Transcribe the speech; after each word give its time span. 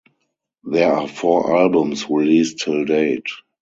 There 0.63 0.91
are 0.93 1.07
four 1.07 1.55
albums 1.55 2.09
released 2.09 2.57
till 2.57 2.85
date. 2.85 3.27